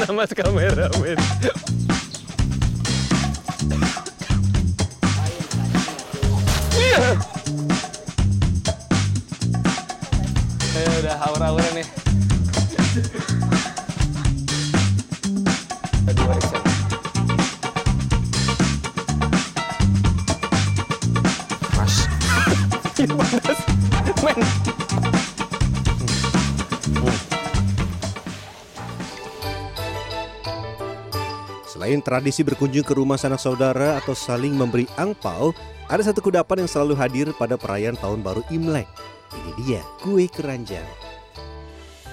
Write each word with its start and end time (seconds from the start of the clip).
Kena 0.00 0.16
mas 0.16 0.32
kameramen. 0.32 1.18
Eh 10.72 10.88
udah 11.04 11.16
aura-aura 11.28 11.68
nih. 11.76 11.84
Mas. 21.76 22.08
Panas. 22.96 23.60
Men. 24.24 24.59
Selain 31.90 32.06
tradisi 32.06 32.46
berkunjung 32.46 32.86
ke 32.86 32.94
rumah 32.94 33.18
sanak 33.18 33.42
saudara 33.42 33.98
atau 33.98 34.14
saling 34.14 34.54
memberi 34.54 34.86
angpau, 34.94 35.50
ada 35.90 35.98
satu 36.06 36.22
kudapan 36.22 36.62
yang 36.62 36.70
selalu 36.70 36.94
hadir 36.94 37.26
pada 37.34 37.58
perayaan 37.58 37.98
tahun 37.98 38.22
baru 38.22 38.46
Imlek. 38.46 38.86
Ini 39.34 39.50
dia, 39.58 39.82
kue 39.98 40.30
keranjang. 40.30 40.86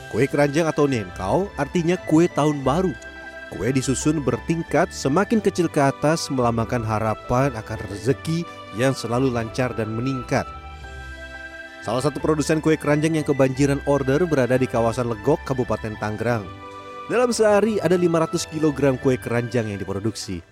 Kue 0.09 0.25
keranjang 0.25 0.65
atau 0.65 0.89
nenkau 0.89 1.45
artinya 1.61 1.93
kue 2.09 2.25
tahun 2.25 2.65
baru. 2.65 2.89
Kue 3.53 3.69
disusun 3.69 4.17
bertingkat 4.25 4.89
semakin 4.89 5.45
kecil 5.45 5.69
ke 5.69 5.77
atas 5.77 6.25
melambangkan 6.33 6.81
harapan 6.81 7.53
akan 7.53 7.77
rezeki 7.93 8.49
yang 8.81 8.97
selalu 8.97 9.29
lancar 9.29 9.77
dan 9.77 9.93
meningkat. 9.93 10.49
Salah 11.85 12.01
satu 12.01 12.17
produsen 12.17 12.65
kue 12.65 12.81
keranjang 12.81 13.13
yang 13.13 13.29
kebanjiran 13.29 13.77
order 13.85 14.25
berada 14.25 14.57
di 14.57 14.65
kawasan 14.65 15.05
Legok, 15.05 15.37
Kabupaten 15.45 15.93
Tangerang. 16.01 16.66
Dalam 17.07 17.31
sehari 17.31 17.79
ada 17.79 17.95
500 17.95 18.51
kg 18.51 18.99
kue 18.99 19.15
keranjang 19.15 19.71
yang 19.71 19.79
diproduksi. 19.79 20.43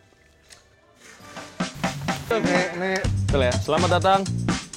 Ya. 3.36 3.52
Selamat 3.60 4.00
datang 4.00 4.24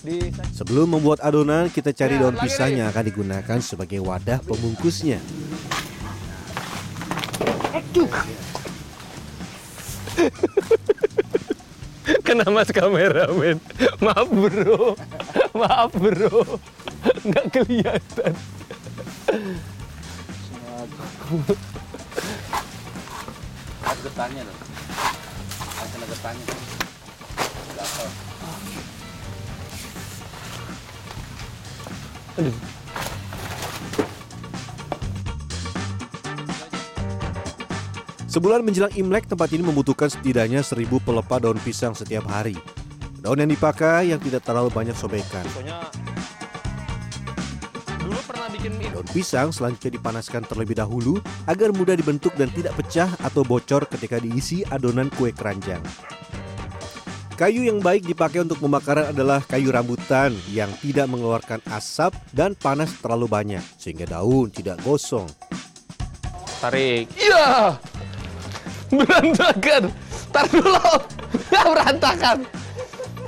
di 0.02 0.34
Sebelum 0.50 0.98
membuat 0.98 1.22
adonan, 1.22 1.70
kita 1.70 1.94
cari 1.94 2.18
daun 2.18 2.34
pisang 2.34 2.74
yang 2.74 2.90
akan 2.90 3.04
digunakan 3.06 3.58
sebagai 3.62 4.02
wadah 4.02 4.42
pembungkusnya. 4.42 5.22
Kena 12.26 12.50
mas 12.50 12.74
kameramen. 12.74 13.62
Maaf 14.02 14.26
bro. 14.26 14.98
Maaf 15.54 15.94
bro. 15.94 16.58
Nggak 17.22 17.46
kelihatan. 17.54 18.34
Ada 23.84 24.00
getahnya 24.04 24.42
loh. 24.44 24.56
Ada 25.78 26.06
getahnya. 26.06 26.44
Aduh. 32.38 32.54
Sebulan 38.28 38.62
menjelang 38.62 38.94
Imlek, 38.94 39.26
tempat 39.26 39.50
ini 39.50 39.66
membutuhkan 39.66 40.06
setidaknya 40.06 40.62
1000 40.62 40.86
pelepah 41.02 41.42
daun 41.42 41.58
pisang 41.58 41.96
setiap 41.98 42.28
hari. 42.30 42.54
Daun 43.18 43.42
yang 43.42 43.50
dipakai 43.50 44.14
yang 44.14 44.22
tidak 44.22 44.46
terlalu 44.46 44.70
banyak 44.70 44.94
sobekan. 44.94 45.42
Soalnya 45.50 45.90
Daun 48.58 49.06
pisang 49.14 49.54
selanjutnya 49.54 49.94
dipanaskan 49.94 50.42
terlebih 50.42 50.74
dahulu 50.74 51.22
agar 51.46 51.70
mudah 51.70 51.94
dibentuk 51.94 52.34
dan 52.34 52.50
tidak 52.50 52.74
pecah 52.74 53.06
atau 53.22 53.46
bocor 53.46 53.86
ketika 53.86 54.18
diisi 54.18 54.66
adonan 54.66 55.06
kue 55.14 55.30
keranjang. 55.30 55.80
Kayu 57.38 57.70
yang 57.70 57.78
baik 57.78 58.02
dipakai 58.02 58.42
untuk 58.42 58.58
pembakaran 58.58 59.14
adalah 59.14 59.38
kayu 59.38 59.70
rambutan 59.70 60.34
yang 60.50 60.66
tidak 60.82 61.06
mengeluarkan 61.06 61.62
asap 61.70 62.10
dan 62.34 62.58
panas 62.58 62.90
terlalu 62.98 63.30
banyak 63.30 63.62
sehingga 63.78 64.10
daun 64.10 64.50
tidak 64.50 64.82
gosong. 64.82 65.30
Tarik. 66.58 67.06
Iya. 67.14 67.78
Berantakan. 68.90 69.82
Tar 70.34 70.46
dulu. 70.50 70.90
Ya 71.54 71.62
berantakan. 71.62 72.38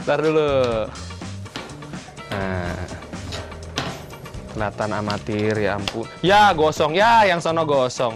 Tar 0.02 0.18
dulu. 0.18 0.50
Nah. 2.34 2.69
Kelihatan 4.60 4.92
amatir 4.92 5.56
ya 5.56 5.80
ampun. 5.80 6.04
Ya 6.20 6.52
gosong 6.52 6.92
ya 6.92 7.24
yang 7.24 7.40
sono 7.40 7.64
gosong. 7.64 8.12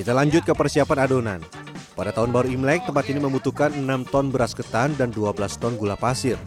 Kita 0.00 0.16
lanjut 0.16 0.48
ke 0.48 0.52
persiapan 0.56 0.98
adonan. 1.04 1.40
Pada 1.92 2.08
tahun 2.08 2.32
baru 2.32 2.48
Imlek, 2.48 2.88
tempat 2.88 3.04
ini 3.12 3.20
membutuhkan 3.20 3.68
6 3.68 3.84
ton 4.08 4.32
beras 4.32 4.56
ketan 4.56 4.96
dan 4.96 5.12
12 5.12 5.60
ton 5.60 5.76
gula 5.76 6.00
pasir. 6.00 6.40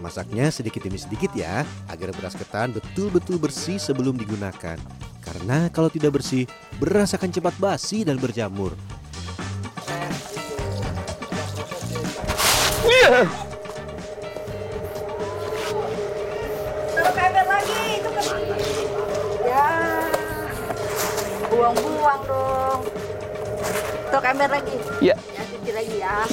Masaknya 0.00 0.48
sedikit 0.48 0.80
demi 0.88 0.96
sedikit 0.96 1.36
ya, 1.36 1.68
agar 1.92 2.16
beras 2.16 2.32
ketan 2.32 2.72
betul-betul 2.72 3.36
bersih 3.36 3.76
sebelum 3.76 4.16
digunakan. 4.16 4.80
Karena 5.20 5.68
kalau 5.68 5.92
tidak 5.92 6.16
bersih, 6.16 6.48
beras 6.80 7.12
akan 7.12 7.28
cepat 7.28 7.52
basi 7.60 8.08
dan 8.08 8.16
berjamur. 8.16 8.72
Taruh 13.04 13.28
ke 17.12 17.20
ember 17.20 17.44
lagi, 17.44 18.00
itu 18.00 18.08
kan. 18.08 18.24
Ya. 19.44 19.68
Buang-buang 21.52 22.20
dong. 22.24 22.80
Taruh 24.08 24.22
ke 24.24 24.28
ember 24.32 24.48
lagi. 24.48 24.76
Ya. 25.04 25.14
Ya, 25.36 25.42
cuci 25.52 25.70
lagi 25.76 25.96
ya. 26.00 26.24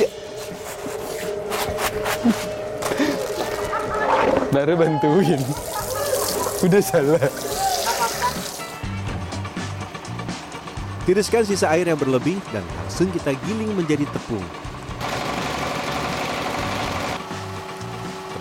Baru 4.56 4.74
bantuin. 4.80 5.44
Udah 6.64 6.80
salah. 6.80 7.28
Tiriskan 11.04 11.44
sisa 11.44 11.68
air 11.76 11.92
yang 11.92 12.00
berlebih 12.00 12.40
dan 12.56 12.64
langsung 12.80 13.12
kita 13.12 13.36
giling 13.44 13.76
menjadi 13.76 14.08
tepung. 14.08 14.71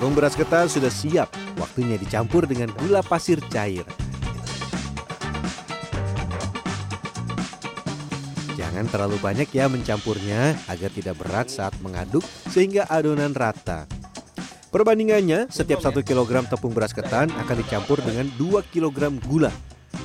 Tepung 0.00 0.16
beras 0.16 0.32
ketan 0.32 0.64
sudah 0.64 0.88
siap, 0.88 1.28
waktunya 1.60 2.00
dicampur 2.00 2.48
dengan 2.48 2.72
gula 2.72 3.04
pasir 3.04 3.36
cair. 3.52 3.84
Jangan 8.56 8.88
terlalu 8.88 9.20
banyak 9.20 9.52
ya 9.52 9.68
mencampurnya 9.68 10.56
agar 10.72 10.88
tidak 10.88 11.20
berat 11.20 11.52
saat 11.52 11.76
mengaduk 11.84 12.24
sehingga 12.48 12.88
adonan 12.88 13.36
rata. 13.36 13.84
Perbandingannya, 14.72 15.52
setiap 15.52 15.84
1 15.84 16.00
kg 16.00 16.48
tepung 16.48 16.72
beras 16.72 16.96
ketan 16.96 17.28
akan 17.36 17.56
dicampur 17.60 18.00
dengan 18.00 18.24
2 18.40 18.72
kg 18.72 19.12
gula. 19.28 19.52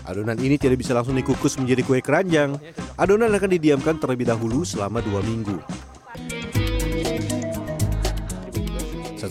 Adonan 0.03 0.35
ini 0.43 0.59
tidak 0.59 0.83
bisa 0.83 0.91
langsung 0.91 1.15
dikukus 1.15 1.55
menjadi 1.55 1.87
kue 1.87 2.03
keranjang. 2.03 2.59
Adonan 2.99 3.31
akan 3.31 3.47
didiamkan 3.47 3.95
terlebih 3.95 4.27
dahulu 4.27 4.67
selama 4.67 4.99
2 4.99 5.23
minggu. 5.23 5.84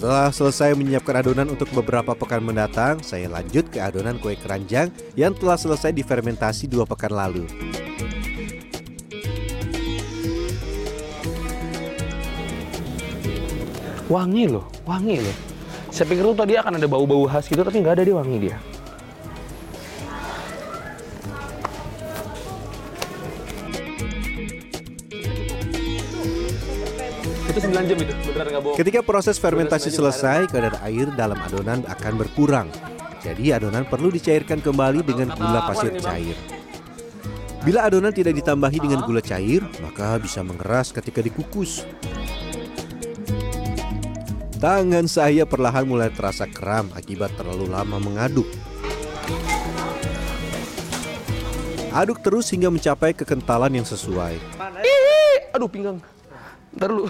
Setelah 0.04 0.28
selesai 0.28 0.76
menyiapkan 0.76 1.24
adonan 1.24 1.48
untuk 1.56 1.72
beberapa 1.72 2.12
pekan 2.12 2.44
mendatang, 2.44 3.00
saya 3.00 3.24
lanjut 3.24 3.72
ke 3.72 3.80
adonan 3.80 4.20
kue 4.20 4.36
keranjang 4.36 4.92
yang 5.16 5.32
telah 5.32 5.56
selesai 5.56 5.96
difermentasi 5.96 6.68
dua 6.68 6.84
pekan 6.84 7.08
lalu. 7.08 7.48
Wangi 14.12 14.44
loh, 14.44 14.68
wangi 14.84 15.24
loh. 15.24 15.36
Saya 15.88 16.04
pikir 16.12 16.20
tuh 16.20 16.36
tadi 16.36 16.60
akan 16.60 16.76
ada 16.76 16.84
bau-bau 16.84 17.24
khas 17.24 17.48
gitu, 17.48 17.64
tapi 17.64 17.80
nggak 17.80 17.96
ada 17.96 18.04
dia 18.04 18.16
wangi 18.20 18.36
dia. 18.44 18.60
9 27.74 27.90
jam 27.90 27.98
itu, 27.98 28.14
beneran 28.30 28.50
nggak 28.54 28.62
bohong. 28.62 28.78
Ketika 28.78 29.00
proses 29.02 29.36
fermentasi 29.42 29.90
selesai, 29.90 30.46
kadar 30.46 30.78
air 30.86 31.10
dalam 31.18 31.34
adonan 31.42 31.82
akan 31.90 32.14
berkurang. 32.14 32.70
Jadi 33.18 33.50
adonan 33.50 33.82
perlu 33.82 34.14
dicairkan 34.14 34.62
kembali 34.62 35.02
dengan 35.02 35.34
gula 35.34 35.66
pasir 35.66 35.90
cair. 35.98 36.38
Bila 37.66 37.88
adonan 37.88 38.14
tidak 38.14 38.38
ditambahi 38.38 38.78
dengan 38.78 39.02
gula 39.02 39.18
cair, 39.18 39.66
maka 39.82 40.22
bisa 40.22 40.46
mengeras 40.46 40.94
ketika 40.94 41.18
dikukus. 41.18 41.82
Tangan 44.62 45.10
saya 45.10 45.42
perlahan 45.42 45.82
mulai 45.84 46.14
terasa 46.14 46.46
kram 46.46 46.88
akibat 46.94 47.34
terlalu 47.34 47.66
lama 47.68 47.98
mengaduk. 47.98 48.46
Aduk 51.90 52.22
terus 52.22 52.48
hingga 52.54 52.70
mencapai 52.70 53.18
kekentalan 53.18 53.82
yang 53.82 53.86
sesuai. 53.86 54.38
Aduh 55.56 55.66
pinggang. 55.66 55.98
Ntar 56.74 56.90
dulu. 56.90 57.06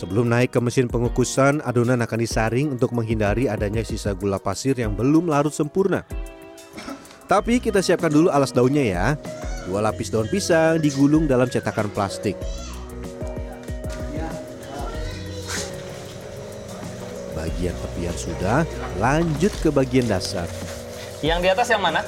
Sebelum 0.00 0.32
naik 0.32 0.56
ke 0.56 0.64
mesin 0.64 0.88
pengukusan, 0.88 1.60
adonan 1.60 2.00
akan 2.00 2.24
disaring 2.24 2.72
untuk 2.72 2.96
menghindari 2.96 3.52
adanya 3.52 3.84
sisa 3.84 4.16
gula 4.16 4.40
pasir 4.40 4.72
yang 4.72 4.96
belum 4.96 5.28
larut 5.28 5.52
sempurna. 5.52 6.08
Tapi 7.28 7.60
kita 7.60 7.84
siapkan 7.84 8.08
dulu 8.08 8.32
alas 8.32 8.48
daunnya 8.48 8.80
ya. 8.80 9.06
Dua 9.68 9.84
lapis 9.84 10.08
daun 10.08 10.24
pisang 10.32 10.80
digulung 10.80 11.28
dalam 11.28 11.52
cetakan 11.52 11.92
plastik. 11.92 12.32
Bagian 17.36 17.76
tepian 17.76 18.16
sudah, 18.16 18.64
lanjut 18.96 19.52
ke 19.60 19.68
bagian 19.68 20.08
dasar. 20.08 20.48
Yang 21.20 21.38
di 21.44 21.48
atas 21.52 21.68
yang 21.68 21.84
mana? 21.84 22.00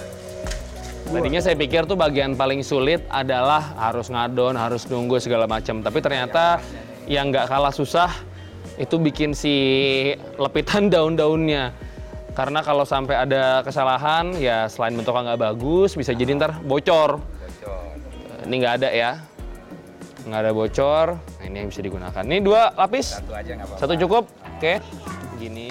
Tadinya 1.13 1.45
saya 1.45 1.61
pikir 1.61 1.85
tuh 1.85 2.01
bagian 2.01 2.41
paling 2.41 2.65
sulit 2.65 3.05
adalah 3.13 3.77
harus 3.77 4.09
ngadon, 4.09 4.57
harus 4.57 4.89
nunggu 4.89 5.21
segala 5.21 5.45
macam. 5.45 5.85
Tapi 5.85 6.01
ternyata 6.01 6.57
yang 7.07 7.31
nggak 7.35 7.51
kalah 7.51 7.75
susah 7.75 8.11
itu 8.79 8.97
bikin 8.97 9.37
si 9.37 9.55
lepitan 10.39 10.89
daun-daunnya. 10.93 11.75
Karena 12.33 12.65
kalau 12.65 12.89
sampai 12.89 13.29
ada 13.29 13.61
kesalahan, 13.61 14.33
ya 14.41 14.65
selain 14.65 14.97
bentuknya 14.97 15.37
nggak 15.37 15.43
bagus, 15.53 15.93
bisa 15.93 16.17
jadi 16.17 16.33
ntar 16.41 16.57
bocor. 16.65 17.21
Ini 18.49 18.55
nggak 18.57 18.75
ada 18.81 18.89
ya, 18.89 19.21
nggak 20.25 20.41
ada 20.41 20.53
bocor. 20.57 21.07
Nah, 21.21 21.45
ini 21.45 21.57
yang 21.61 21.69
bisa 21.69 21.85
digunakan. 21.85 22.23
Ini 22.25 22.41
dua 22.41 22.73
lapis, 22.73 23.21
Satu 23.21 23.37
aja 23.37 23.53
nggak 23.53 23.69
apa-apa. 23.69 23.81
satu 23.85 23.95
cukup. 24.01 24.25
Oke, 24.57 24.81
gini. 25.37 25.69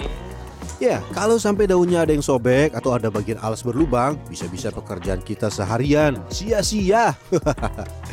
Ya, 0.78 0.98
kalau 1.14 1.38
sampai 1.38 1.66
daunnya 1.70 2.06
ada 2.06 2.14
yang 2.14 2.26
sobek 2.26 2.74
atau 2.74 2.94
ada 2.94 3.10
bagian 3.14 3.38
alas 3.42 3.62
berlubang, 3.62 4.18
bisa-bisa 4.30 4.70
pekerjaan 4.70 5.22
kita 5.22 5.50
seharian 5.50 6.18
sia-sia. 6.30 7.18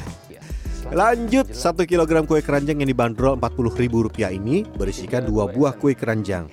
Lanjut, 0.89 1.53
1 1.53 1.85
kg 1.85 2.25
kue 2.25 2.41
keranjang 2.41 2.81
yang 2.81 2.89
dibanderol 2.89 3.37
Rp40.000 3.37 4.33
ini 4.33 4.65
berisikan 4.65 5.21
dua 5.29 5.45
buah 5.45 5.77
kue 5.77 5.93
keranjang. 5.93 6.49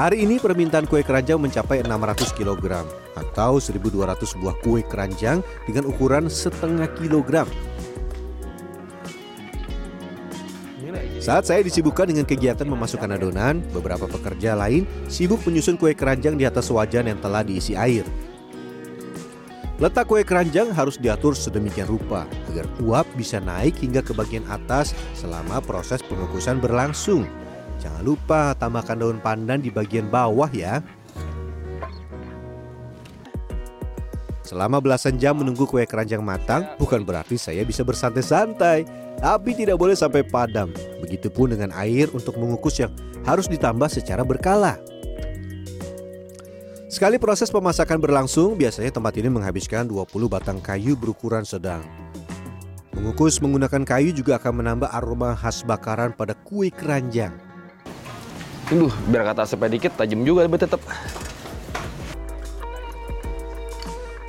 Hari 0.00 0.24
ini 0.24 0.40
permintaan 0.40 0.88
kue 0.88 1.04
keranjang 1.04 1.36
mencapai 1.36 1.84
600 1.84 2.32
kg 2.32 2.88
atau 3.20 3.60
1.200 3.60 4.40
buah 4.40 4.56
kue 4.64 4.80
keranjang 4.80 5.44
dengan 5.68 5.92
ukuran 5.92 6.32
setengah 6.32 6.88
kilogram. 6.96 7.52
Saat 11.20 11.52
saya 11.52 11.60
disibukkan 11.60 12.08
dengan 12.08 12.24
kegiatan 12.24 12.64
memasukkan 12.64 13.12
adonan, 13.12 13.60
beberapa 13.76 14.08
pekerja 14.08 14.56
lain 14.56 14.88
sibuk 15.12 15.44
menyusun 15.44 15.76
kue 15.76 15.92
keranjang 15.92 16.40
di 16.40 16.48
atas 16.48 16.72
wajan 16.72 17.12
yang 17.12 17.20
telah 17.20 17.44
diisi 17.44 17.76
air. 17.76 18.08
Letak 19.82 20.06
kue 20.06 20.22
keranjang 20.22 20.70
harus 20.70 20.94
diatur 21.02 21.34
sedemikian 21.34 21.90
rupa 21.90 22.30
agar 22.46 22.62
uap 22.78 23.10
bisa 23.18 23.42
naik 23.42 23.74
hingga 23.82 24.06
ke 24.06 24.14
bagian 24.14 24.46
atas 24.46 24.94
selama 25.18 25.58
proses 25.58 25.98
pengukusan 26.06 26.62
berlangsung. 26.62 27.26
Jangan 27.82 28.06
lupa 28.06 28.54
tambahkan 28.54 29.02
daun 29.02 29.18
pandan 29.18 29.58
di 29.58 29.74
bagian 29.74 30.06
bawah 30.06 30.46
ya. 30.54 30.78
Selama 34.46 34.78
belasan 34.78 35.18
jam 35.18 35.42
menunggu 35.42 35.66
kue 35.66 35.82
keranjang 35.82 36.22
matang, 36.22 36.70
bukan 36.78 37.02
berarti 37.02 37.34
saya 37.34 37.66
bisa 37.66 37.82
bersantai-santai. 37.82 38.86
Api 39.18 39.58
tidak 39.58 39.74
boleh 39.74 39.98
sampai 39.98 40.22
padam. 40.22 40.70
Begitupun 41.02 41.58
dengan 41.58 41.74
air 41.74 42.06
untuk 42.14 42.38
mengukus 42.38 42.78
yang 42.78 42.94
harus 43.26 43.50
ditambah 43.50 43.90
secara 43.90 44.22
berkala. 44.22 44.78
Sekali 46.94 47.18
proses 47.18 47.50
pemasakan 47.50 47.98
berlangsung, 47.98 48.54
biasanya 48.54 48.94
tempat 48.94 49.18
ini 49.18 49.26
menghabiskan 49.26 49.82
20 49.82 50.30
batang 50.30 50.62
kayu 50.62 50.94
berukuran 50.94 51.42
sedang. 51.42 51.82
Mengukus 52.94 53.42
menggunakan 53.42 53.82
kayu 53.82 54.14
juga 54.14 54.38
akan 54.38 54.62
menambah 54.62 54.86
aroma 54.94 55.34
khas 55.34 55.66
bakaran 55.66 56.14
pada 56.14 56.38
kue 56.46 56.70
keranjang. 56.70 57.34
Aduh, 58.70 58.94
biar 59.10 59.26
kata 59.26 59.42
asapnya 59.42 59.74
dikit, 59.74 59.98
tajam 59.98 60.22
juga 60.22 60.46
tapi 60.46 60.54
tetap. 60.54 60.78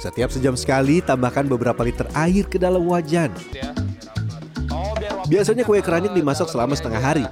Setiap 0.01 0.33
sejam 0.33 0.57
sekali, 0.57 1.05
tambahkan 1.05 1.45
beberapa 1.45 1.85
liter 1.85 2.09
air 2.17 2.49
ke 2.49 2.57
dalam 2.57 2.81
wajan. 2.89 3.29
Biasanya 5.29 5.61
kue 5.69 5.85
keranjang 5.85 6.17
dimasak 6.17 6.49
selama 6.49 6.73
setengah 6.73 7.01
hari. 7.13 7.25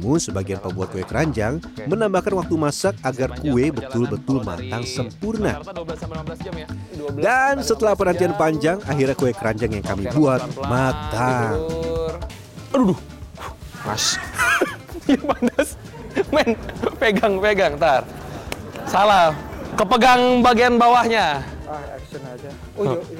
Namun 0.00 0.16
sebagian 0.16 0.64
pembuat 0.64 0.96
kue 0.96 1.04
keranjang 1.04 1.60
menambahkan 1.84 2.32
waktu 2.32 2.56
masak 2.56 2.96
agar 3.04 3.36
kue 3.36 3.68
betul-betul 3.68 4.40
matang 4.40 4.80
sempurna. 4.88 5.60
ya. 5.60 6.64
Dan 7.20 7.60
setelah 7.60 7.92
penantian 7.92 8.32
panjang, 8.32 8.80
akhirnya 8.88 9.12
kue 9.12 9.36
keranjang 9.36 9.76
yang 9.76 9.84
kami 9.84 10.08
buat 10.16 10.40
matang. 10.64 11.68
Aduh, 12.72 12.96
duh. 12.96 13.00
mas. 13.84 14.16
Ini 15.04 15.20
panas. 15.20 15.68
Men, 16.32 16.48
pegang, 16.96 17.34
pegang, 17.36 17.72
tar. 17.76 18.02
Salah, 18.88 19.36
kepegang 19.76 20.40
bagian 20.40 20.80
bawahnya. 20.80 21.44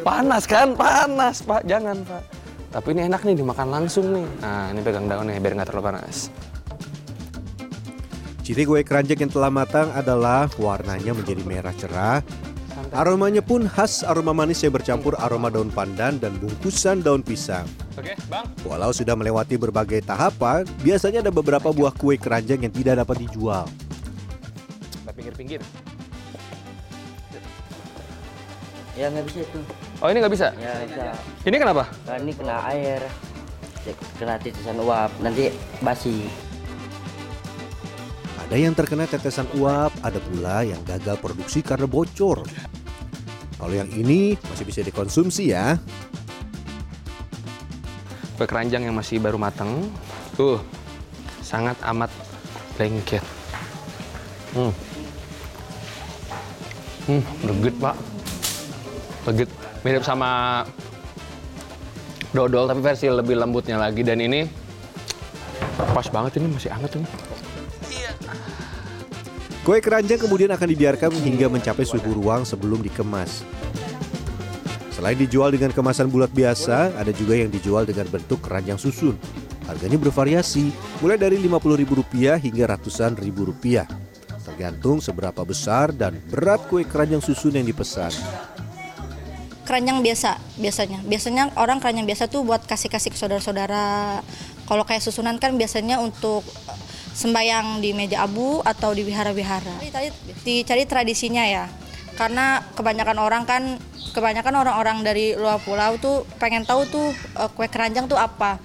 Panas 0.01 0.49
kan? 0.49 0.73
Panas, 0.73 1.45
Pak. 1.45 1.61
Jangan, 1.69 2.01
Pak. 2.09 2.23
Tapi 2.71 2.95
ini 2.95 3.11
enak 3.11 3.21
nih 3.27 3.35
dimakan 3.35 3.69
langsung 3.69 4.15
nih. 4.15 4.27
Nah, 4.41 4.71
ini 4.71 4.81
pegang 4.81 5.11
daunnya 5.11 5.43
biar 5.43 5.59
nggak 5.59 5.69
terlalu 5.75 5.85
panas. 5.91 6.31
Ciri 8.51 8.67
kue 8.67 8.83
keranjang 8.83 9.23
yang 9.23 9.31
telah 9.31 9.47
matang 9.47 9.95
adalah 9.95 10.51
warnanya 10.59 11.15
menjadi 11.15 11.39
merah 11.47 11.71
cerah. 11.71 12.19
Aromanya 12.91 13.39
pun 13.47 13.63
khas 13.63 14.03
aroma 14.03 14.35
manis 14.35 14.59
yang 14.67 14.75
bercampur 14.75 15.15
aroma 15.23 15.55
daun 15.55 15.71
pandan 15.71 16.19
dan 16.19 16.35
bungkusan 16.43 16.99
daun 16.99 17.23
pisang. 17.23 17.63
Oke, 17.95 18.19
Bang. 18.27 18.51
Walau 18.67 18.91
sudah 18.91 19.15
melewati 19.15 19.55
berbagai 19.55 20.03
tahapan, 20.03 20.67
biasanya 20.83 21.23
ada 21.23 21.31
beberapa 21.31 21.71
buah 21.71 21.95
kue 21.95 22.19
keranjang 22.19 22.67
yang 22.67 22.75
tidak 22.75 22.99
dapat 23.07 23.23
dijual. 23.23 23.71
Kita 24.99 25.15
pinggir-pinggir. 25.15 25.63
Ya 28.99 29.15
nggak 29.15 29.31
bisa 29.31 29.47
itu. 29.47 29.61
Oh, 30.03 30.11
ini 30.11 30.19
nggak 30.27 30.35
bisa? 30.35 30.51
Ya 30.59 30.75
bisa. 30.91 31.15
Ini 31.47 31.55
kenapa? 31.55 31.87
Karena 32.03 32.19
ini 32.19 32.33
kena 32.35 32.67
air, 32.67 32.99
kena 34.19 34.43
titisan 34.43 34.75
uap, 34.83 35.15
nanti 35.23 35.55
basi. 35.79 36.50
Ada 38.51 38.67
yang 38.67 38.75
terkena 38.75 39.07
tetesan 39.07 39.47
uap, 39.63 39.95
ada 40.03 40.19
pula 40.19 40.67
yang 40.67 40.83
gagal 40.83 41.23
produksi 41.23 41.63
karena 41.63 41.87
bocor. 41.87 42.43
Kalau 43.55 43.71
yang 43.71 43.87
ini 43.95 44.35
masih 44.35 44.67
bisa 44.67 44.83
dikonsumsi 44.83 45.55
ya. 45.55 45.79
Kue 48.35 48.51
keranjang 48.51 48.91
yang 48.91 48.99
masih 48.99 49.23
baru 49.23 49.39
matang. 49.39 49.87
Tuh, 50.35 50.59
sangat 51.47 51.79
amat 51.95 52.11
lengket. 52.75 53.23
Hmm. 54.59 54.75
Hmm, 57.07 57.23
legit, 57.47 57.79
Pak. 57.79 57.97
Legit. 59.31 59.51
Mirip 59.87 60.03
sama 60.03 60.67
dodol, 62.35 62.67
tapi 62.67 62.83
versi 62.83 63.07
lebih 63.07 63.39
lembutnya 63.39 63.79
lagi. 63.79 64.03
Dan 64.03 64.19
ini 64.19 64.43
pas 65.95 66.11
banget 66.11 66.43
ini, 66.43 66.51
masih 66.51 66.75
hangat 66.75 66.99
ini. 66.99 67.07
Kue 69.71 69.79
keranjang 69.79 70.19
kemudian 70.27 70.51
akan 70.51 70.67
dibiarkan 70.67 71.15
hingga 71.23 71.47
mencapai 71.47 71.87
suhu 71.87 72.11
ruang 72.11 72.43
sebelum 72.43 72.83
dikemas. 72.83 73.47
Selain 74.91 75.15
dijual 75.15 75.55
dengan 75.55 75.71
kemasan 75.71 76.11
bulat 76.11 76.35
biasa, 76.35 76.91
ada 76.99 77.15
juga 77.15 77.39
yang 77.39 77.55
dijual 77.55 77.87
dengan 77.87 78.11
bentuk 78.11 78.43
keranjang 78.43 78.83
susun. 78.83 79.15
Harganya 79.71 79.95
bervariasi, 79.95 80.75
mulai 80.99 81.23
dari 81.23 81.39
Rp50.000 81.39 81.87
hingga 82.43 82.65
ratusan 82.67 83.15
ribu 83.15 83.47
rupiah. 83.47 83.87
Tergantung 84.43 84.99
seberapa 84.99 85.47
besar 85.47 85.95
dan 85.95 86.19
berat 86.19 86.67
kue 86.67 86.83
keranjang 86.83 87.23
susun 87.23 87.55
yang 87.55 87.63
dipesan. 87.63 88.11
keranjang 89.71 90.03
biasa 90.03 90.35
biasanya 90.59 90.99
biasanya 91.07 91.55
orang 91.55 91.79
keranjang 91.79 92.03
biasa 92.03 92.27
tuh 92.27 92.43
buat 92.43 92.67
kasih 92.67 92.91
kasih 92.91 93.15
ke 93.15 93.19
saudara-saudara 93.23 94.19
kalau 94.67 94.83
kayak 94.83 94.99
susunan 94.99 95.39
kan 95.39 95.55
biasanya 95.55 96.03
untuk 96.03 96.43
sembayang 97.15 97.83
di 97.83 97.91
meja 97.93 98.25
abu 98.25 98.63
atau 98.63 98.95
di 98.95 99.03
wihara-wihara. 99.05 99.83
Dicari, 99.83 100.09
dicari 100.43 100.85
tradisinya 100.87 101.45
ya. 101.45 101.67
Karena 102.15 102.61
kebanyakan 102.77 103.19
orang 103.19 103.43
kan 103.49 103.63
kebanyakan 104.13 104.55
orang-orang 104.61 105.07
dari 105.07 105.33
luar 105.39 105.63
pulau 105.63 105.97
tuh 105.97 106.27
pengen 106.37 106.67
tahu 106.67 106.85
tuh 106.91 107.09
eh, 107.15 107.51
kue 107.55 107.67
keranjang 107.71 108.11
tuh 108.11 108.19
apa. 108.19 108.61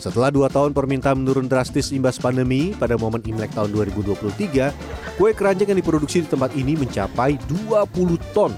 Setelah 0.00 0.32
dua 0.32 0.48
tahun 0.48 0.72
permintaan 0.72 1.20
menurun 1.20 1.44
drastis 1.44 1.92
imbas 1.92 2.16
pandemi, 2.16 2.72
pada 2.72 2.96
momen 2.96 3.20
Imlek 3.20 3.52
tahun 3.52 3.68
2023, 3.68 4.72
kue 5.20 5.36
keranjang 5.36 5.76
yang 5.76 5.78
diproduksi 5.84 6.24
di 6.24 6.28
tempat 6.32 6.56
ini 6.56 6.72
mencapai 6.72 7.36
20 7.44 8.16
ton. 8.32 8.56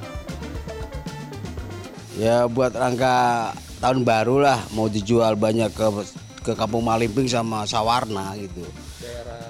Ya 2.15 2.47
buat 2.47 2.71
rangka 2.79 3.51
tahun 3.83 4.07
baru 4.07 4.39
lah 4.39 4.63
mau 4.79 4.87
dijual 4.87 5.35
banyak 5.35 5.75
ke 5.75 5.87
ke 6.43 6.53
Kampung 6.59 6.83
Malimping 6.83 7.31
sama 7.31 7.63
Sawarna 7.65 8.35
gitu. 8.37 8.67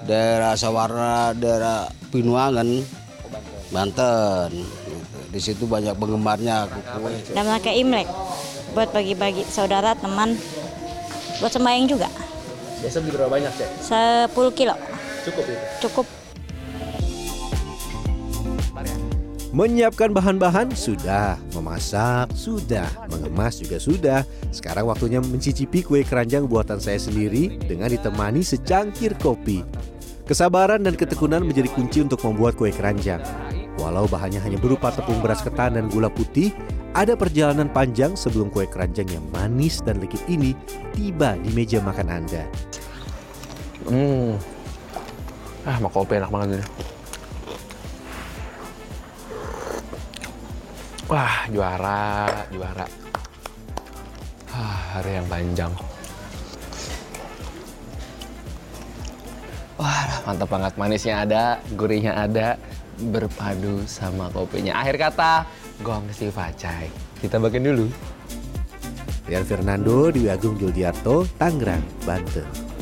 Daerah, 0.05 0.53
Sawarna, 0.53 1.33
daerah 1.33 1.89
Pinuangan, 2.13 2.69
Banten. 3.73 4.49
Gitu. 4.53 5.17
Di 5.33 5.39
situ 5.41 5.65
banyak 5.65 5.97
penggemarnya 5.97 6.69
kue. 6.69 7.13
dalam 7.33 7.57
rangka 7.57 7.73
Imlek. 7.73 8.05
buat 8.73 8.89
bagi-bagi 8.89 9.45
saudara, 9.45 9.93
teman, 9.93 10.33
buat 11.37 11.53
sembahyang 11.53 11.85
juga. 11.85 12.09
Biasa 12.81 12.97
beli 13.05 13.11
berapa 13.13 13.29
banyak, 13.29 13.51
Cek? 13.53 13.69
10 14.33 14.33
kilo, 14.57 14.73
Cukup 15.25 15.45
itu. 15.45 15.61
cukup. 15.85 16.05
Menyiapkan 19.53 20.09
bahan-bahan 20.09 20.73
sudah, 20.73 21.37
memasak 21.53 22.33
sudah, 22.33 22.89
mengemas 23.05 23.61
juga 23.61 23.77
sudah. 23.77 24.25
Sekarang 24.49 24.89
waktunya 24.89 25.21
mencicipi 25.21 25.85
kue 25.85 26.01
keranjang 26.01 26.49
buatan 26.49 26.81
saya 26.81 26.97
sendiri 26.97 27.61
dengan 27.61 27.93
ditemani 27.93 28.41
secangkir 28.41 29.13
kopi. 29.21 29.61
Kesabaran 30.25 30.81
dan 30.81 30.97
ketekunan 30.97 31.45
menjadi 31.45 31.69
kunci 31.69 32.01
untuk 32.01 32.25
membuat 32.25 32.57
kue 32.57 32.73
keranjang. 32.73 33.21
Walau 33.77 34.09
bahannya 34.09 34.41
hanya 34.41 34.57
berupa 34.57 34.89
tepung 34.89 35.21
beras 35.21 35.45
ketan 35.45 35.77
dan 35.77 35.85
gula 35.85 36.09
putih, 36.09 36.49
ada 36.97 37.13
perjalanan 37.13 37.69
panjang 37.69 38.17
sebelum 38.17 38.49
kue 38.49 38.65
keranjang 38.65 39.05
yang 39.05 39.25
manis 39.29 39.85
dan 39.85 40.01
legit 40.01 40.25
ini 40.25 40.57
tiba 40.97 41.37
di 41.37 41.53
meja 41.53 41.77
makan 41.77 42.09
Anda. 42.09 42.49
Hmm. 43.85 44.33
Ah, 45.61 45.77
mau 45.77 45.93
kopi 45.93 46.17
enak 46.17 46.33
banget 46.33 46.57
ini. 46.57 46.92
Wah, 51.13 51.45
juara, 51.53 52.25
juara. 52.49 52.89
Ah, 54.49 54.97
hari 54.97 55.21
yang 55.21 55.29
panjang. 55.29 55.69
Wah, 59.77 60.09
mantap 60.25 60.49
banget. 60.49 60.73
Manisnya 60.73 61.21
ada, 61.21 61.61
gurihnya 61.77 62.17
ada, 62.17 62.57
berpadu 63.13 63.85
sama 63.85 64.25
kopinya. 64.33 64.73
Akhir 64.81 64.97
kata, 64.97 65.45
gong 65.85 66.09
si 66.09 66.33
facai. 66.33 66.89
Kita 67.21 67.37
bagian 67.37 67.69
dulu. 67.69 67.85
Rian 69.29 69.45
Fernando, 69.45 70.09
Dwi 70.09 70.33
Agung 70.33 70.57
Yuldiarto, 70.57 71.29
Tangerang, 71.37 71.85
Banten. 72.09 72.72